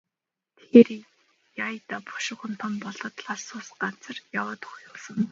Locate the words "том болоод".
2.61-3.15